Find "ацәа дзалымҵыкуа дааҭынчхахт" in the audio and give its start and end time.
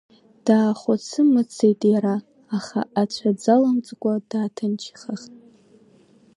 3.01-5.31